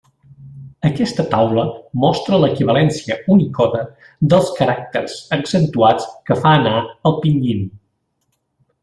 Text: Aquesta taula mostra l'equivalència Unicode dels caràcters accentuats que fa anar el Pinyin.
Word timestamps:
Aquesta 0.87 1.25
taula 1.33 1.65
mostra 2.03 2.39
l'equivalència 2.43 3.17
Unicode 3.35 3.81
dels 4.33 4.49
caràcters 4.61 5.19
accentuats 5.41 6.09
que 6.31 6.39
fa 6.41 6.55
anar 6.63 6.75
el 7.11 7.19
Pinyin. 7.27 7.63